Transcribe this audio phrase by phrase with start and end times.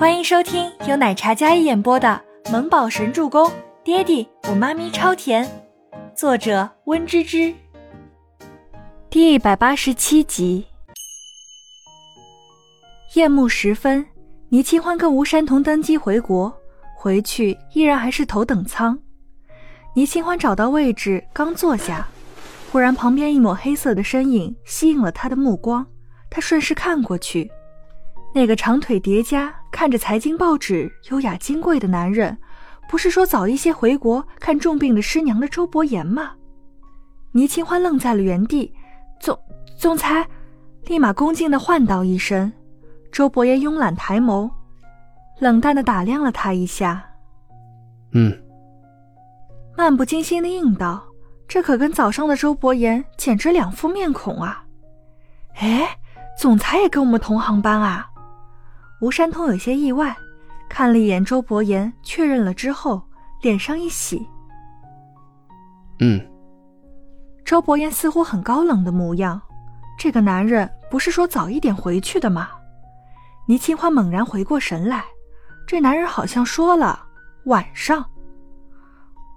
[0.00, 2.18] 欢迎收听由奶茶嘉一演播的
[2.50, 3.46] 《萌宝神助攻》，
[3.84, 5.46] 爹地我妈咪超甜，
[6.16, 7.54] 作者温芝芝。
[9.10, 10.64] 第一百八十七集。
[13.14, 14.06] 夜幕时分，
[14.48, 16.50] 倪清欢跟吴山童登机回国，
[16.96, 18.98] 回去依然还是头等舱。
[19.94, 22.08] 倪清欢找到位置，刚坐下，
[22.72, 25.86] 忽然旁边一抹黑色的身影吸引了他的目光，
[26.30, 27.52] 他顺势看过去。
[28.32, 32.36] 那个长腿叠加、看着财经报纸、优雅金贵的男人，
[32.88, 36.32] 不是说早一些回国看重病的师娘的周伯言吗？
[37.32, 38.72] 倪清欢愣在了原地，
[39.20, 39.38] 总
[39.76, 40.26] 总裁
[40.86, 42.52] 立马恭敬的唤道一声。
[43.12, 44.50] 周伯言慵懒抬眸，
[45.40, 47.04] 冷淡的打量了他一下，
[48.12, 48.36] 嗯，
[49.76, 51.02] 漫不经心的应道
[51.48, 54.64] ：“这可跟早上的周伯言简直两副面孔啊！”
[55.58, 55.98] 哎，
[56.38, 58.09] 总裁也跟我们同航班啊？
[59.00, 60.14] 吴山通有些意外，
[60.68, 63.02] 看了一眼周伯言，确认了之后，
[63.40, 64.28] 脸上一喜。
[66.00, 66.20] 嗯。
[67.44, 69.40] 周伯言似乎很高冷的模样，
[69.98, 72.50] 这个男人不是说早一点回去的吗？
[73.46, 75.04] 倪清欢猛然回过神来，
[75.66, 77.02] 这男人好像说了
[77.44, 78.04] 晚上。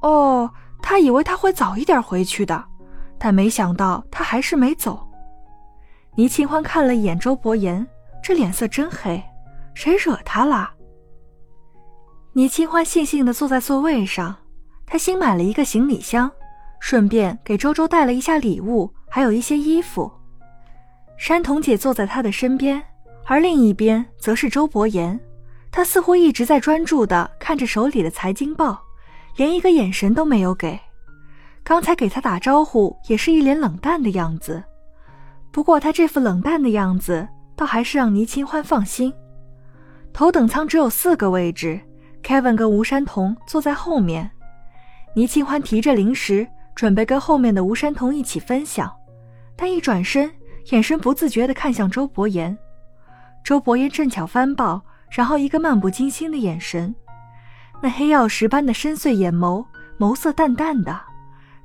[0.01, 2.63] 哦，他以为他会早一点回去的，
[3.17, 5.07] 但没想到他还是没走。
[6.15, 7.87] 倪清欢看了一眼周伯言，
[8.21, 9.23] 这脸色真黑。
[9.73, 10.71] 谁惹他了？
[12.33, 14.35] 倪清欢悻悻地坐在座位上，
[14.85, 16.31] 他新买了一个行李箱，
[16.79, 20.11] 顺便给周周带了一下礼物，还有一些衣服。
[21.17, 22.81] 山童姐坐在他的身边，
[23.25, 25.19] 而另一边则是周伯言，
[25.71, 28.81] 他似乎一直在专注地看着手里的财经报，
[29.37, 30.79] 连一个眼神都没有给。
[31.63, 34.61] 刚才给他打招呼也是一脸冷淡的样子，
[35.51, 39.13] 不过他这副冷淡的样子，倒还是让倪清欢放心。
[40.13, 41.81] 头等舱只有四个位置
[42.21, 44.29] ，Kevin 跟吴山童坐在后面。
[45.15, 48.91] 倪清欢提着零食，准备跟后面的吴山童一起分享，
[49.55, 50.31] 但一转身，
[50.71, 52.55] 眼神不自觉地看向周伯言。
[53.43, 56.93] 周伯言正巧翻报，然后一个漫不经心的眼神，
[57.81, 59.65] 那黑曜石般的深邃眼眸，
[59.97, 60.99] 眸色淡淡的，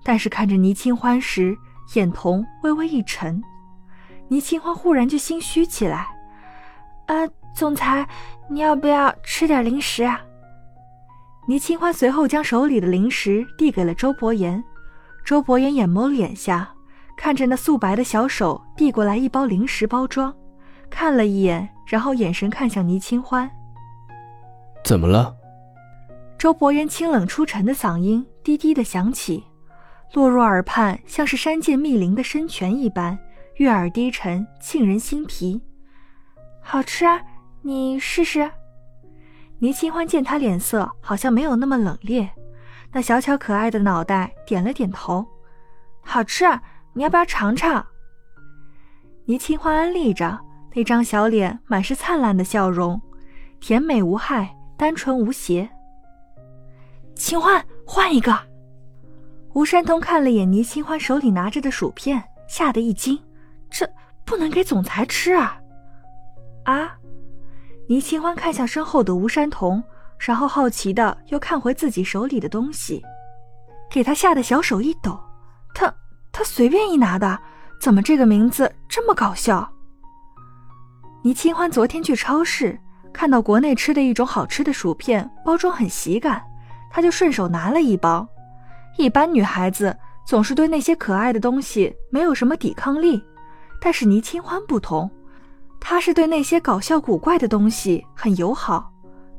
[0.02, 1.56] 但是看着倪清欢时，
[1.94, 3.42] 眼瞳微微一沉。
[4.28, 6.08] 倪清欢忽然就心虚起来，
[7.06, 7.28] 啊。
[7.58, 8.06] 总裁，
[8.48, 10.20] 你要不要吃点零食啊？
[11.48, 14.62] 倪清欢随后将手里的零食递给了周伯言。
[15.24, 16.70] 周伯言眼眸敛下，
[17.16, 20.32] 看着那素白的小手递过来一包零食包装，
[20.88, 23.50] 看了一眼，然后眼神看向倪清欢。
[24.84, 25.34] 怎么了？
[26.38, 29.42] 周伯言清冷出尘的嗓音低低的响起，
[30.12, 33.18] 落入耳畔，像是山涧密林的深泉一般，
[33.56, 35.60] 悦耳低沉，沁人心脾。
[36.60, 37.20] 好吃啊！
[37.62, 38.50] 你试试。
[39.58, 42.28] 倪清欢见他脸色好像没有那么冷冽，
[42.92, 45.26] 那小巧可爱的脑袋点了点头。
[46.00, 46.44] 好吃，
[46.92, 47.84] 你要不要尝尝？
[49.24, 50.38] 倪清欢安利着，
[50.74, 53.00] 那张小脸满是灿烂的笑容，
[53.60, 55.68] 甜美无害，单纯无邪。
[57.14, 58.38] 清欢，换一个。
[59.54, 63.18] 吴山通看了眼倪清欢手里拿着的薯片，吓得一惊，
[63.68, 63.90] 这
[64.24, 65.60] 不能给总裁吃啊！
[66.64, 66.97] 啊！
[67.88, 69.82] 倪清欢看向身后的吴山童，
[70.18, 73.02] 然后好奇的又看回自己手里的东西，
[73.90, 75.18] 给他吓得小手一抖。
[75.74, 75.92] 他
[76.30, 77.38] 他随便一拿的，
[77.80, 79.66] 怎么这个名字这么搞笑？
[81.24, 82.78] 倪清欢昨天去超市
[83.10, 86.44] 看到国内吃的一种好吃的薯片，包装很喜感，
[86.90, 88.28] 他就顺手拿了一包。
[88.98, 89.96] 一般女孩子
[90.26, 93.24] 总是对那些可爱的东西没有什么抵抗力，
[93.80, 95.10] 但是倪清欢不同。
[95.90, 98.92] 他是对那些搞笑古怪的东西很友好，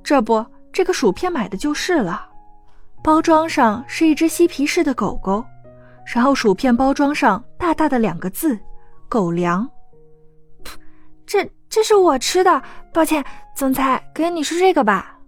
[0.04, 0.44] 这不，
[0.74, 2.28] 这个薯片买的就是了。
[3.04, 5.46] 包装上是一只嬉皮士的狗狗，
[6.12, 8.58] 然后薯片包装上大大的两个字
[9.08, 9.70] “狗粮”。
[11.24, 12.60] 这这是我吃的，
[12.92, 13.24] 抱歉，
[13.56, 15.20] 总裁，给你是这个吧。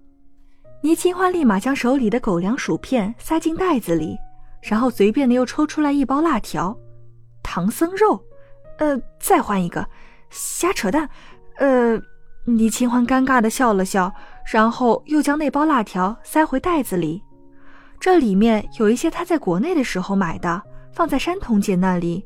[0.81, 4.17] 倪清欢立马将手里的狗粮薯片塞进袋子里，
[4.59, 6.75] 然后随便的又抽出来一包辣条，
[7.43, 8.19] 唐僧肉，
[8.79, 9.87] 呃，再换一个。
[10.31, 11.07] 瞎扯淡，
[11.57, 12.01] 呃，
[12.45, 14.11] 倪清欢尴尬的笑了笑，
[14.51, 17.21] 然后又将那包辣条塞回袋子里。
[17.99, 20.59] 这里面有一些他在国内的时候买的，
[20.91, 22.25] 放在山童姐那里，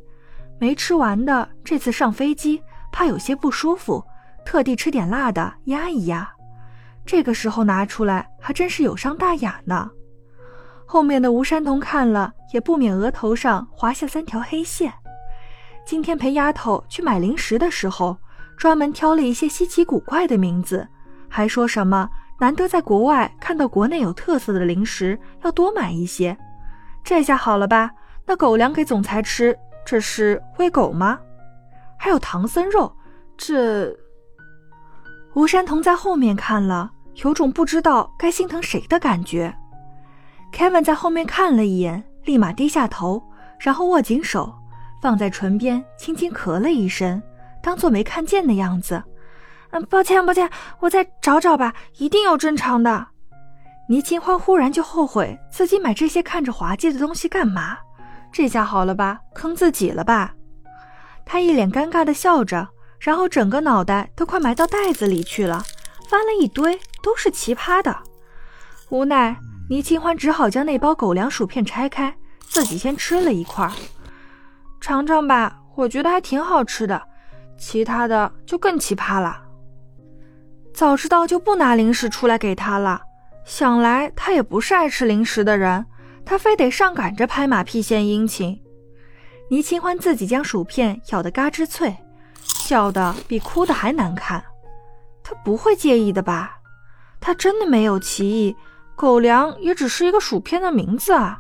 [0.58, 1.50] 没吃完的。
[1.66, 2.62] 这次上飞机
[2.94, 4.02] 怕有些不舒服，
[4.46, 6.32] 特地吃点辣的压一压。
[7.06, 9.92] 这个时候拿出来还真是有伤大雅呢。
[10.86, 14.94] 后面的吴山童看了也不免额头上划下三条黑线。
[15.86, 18.18] 今天陪丫头去买零食的时候，
[18.58, 20.88] 专门挑了一些稀奇古怪的名字，
[21.30, 22.10] 还说什么
[22.40, 26.36] 难得在国外看到国内有特色的零食，要多买一些。
[27.04, 27.92] 这下好了吧？
[28.26, 29.56] 那狗粮给总裁吃，
[29.86, 31.20] 这是喂狗吗？
[32.00, 32.92] 还有唐僧肉，
[33.38, 33.96] 这……
[35.36, 36.92] 吴山童在后面看了，
[37.24, 39.54] 有种不知道该心疼谁的感觉。
[40.52, 43.22] Kevin 在后面看了一眼，立马低下头，
[43.60, 44.52] 然后握紧手，
[45.06, 47.22] 放在唇边，轻轻咳了一声，
[47.62, 49.04] 当做没看见的样子。
[49.70, 50.50] 嗯，抱歉，抱歉，
[50.80, 53.06] 我再找找吧，一定有正常的。
[53.88, 57.78] 倪清欢忽然就后悔自己买这些看着滑稽的东西干嘛？
[58.32, 60.34] 这下好了吧，坑自己了吧？
[61.24, 62.68] 他一脸尴尬的笑着，
[63.00, 65.64] 然后整个脑袋都快埋到袋子里去了，
[66.10, 67.96] 翻了一堆都是奇葩的。
[68.90, 69.38] 无奈，
[69.70, 73.72] 倪清欢只好将那包狗粮薯片拆开，自己先吃了一块，
[74.88, 77.02] 尝尝吧，我觉得还挺好吃的。
[77.58, 79.42] 其他的就更奇葩了。
[80.76, 83.02] 早知道就不拿零食出来给他了。
[83.46, 85.84] 想来他也不是爱吃零食的人，
[86.24, 88.62] 他非得上赶着拍马屁献殷勤。
[89.50, 91.98] 倪清欢自己将薯片咬得嘎吱脆，
[92.44, 94.46] 笑得比哭的还难看。
[95.24, 96.60] 他不会介意的吧？
[97.20, 98.56] 他真的没有歧义。
[98.96, 101.40] 狗粮也只是一个薯片的名字啊。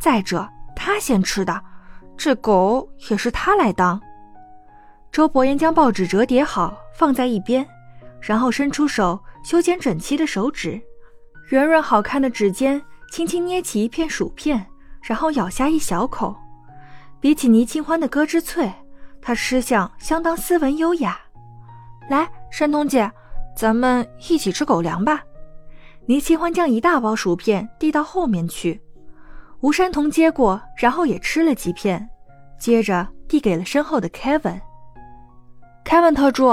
[0.00, 1.62] 再者，他先吃的，
[2.18, 3.98] 这狗也是他来当。
[5.12, 7.64] 周伯言将报纸折叠好，放在一边，
[8.20, 10.80] 然后伸出手修剪整齐的手指。
[11.50, 14.66] 圆润好看的指尖轻轻捏起一片薯片，
[15.00, 16.34] 然后咬下一小口。
[17.20, 18.70] 比起倪清欢的咯吱脆，
[19.22, 21.18] 他吃相相当斯文优雅。
[22.10, 23.10] 来，山童姐，
[23.56, 25.22] 咱们一起吃狗粮吧。
[26.06, 28.80] 倪清欢将一大包薯片递到后面去，
[29.60, 32.08] 吴山童接过，然后也吃了几片，
[32.58, 34.60] 接着递给了身后的 Kevin。
[35.84, 36.48] Kevin 特助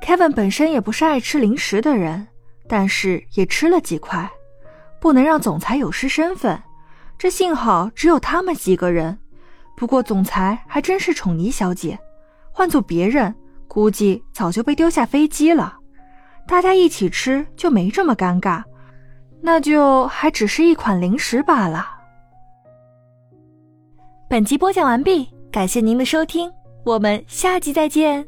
[0.00, 2.26] ，Kevin 本身也不是爱吃零食的人。
[2.66, 4.26] 但是也吃了几块，
[4.98, 6.58] 不能让总裁有失身份。
[7.18, 9.18] 这幸好只有他们几个人。
[9.76, 11.98] 不过总裁还真是宠倪小姐，
[12.50, 13.34] 换做别人，
[13.68, 15.76] 估计早就被丢下飞机了。
[16.48, 18.64] 大家一起吃就没这么尴尬，
[19.46, 21.86] 那就还只是一款零食罢了。
[24.26, 26.50] 本集播讲完毕，感谢您的收听，
[26.82, 28.26] 我们下集再见。